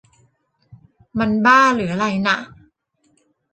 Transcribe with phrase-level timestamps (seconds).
[1.19, 2.37] มันบ้าหรืออะไรนะ?